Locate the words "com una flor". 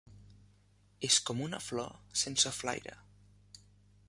1.27-1.93